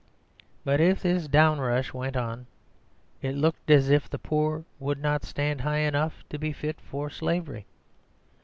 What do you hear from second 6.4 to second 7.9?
fit for slavery.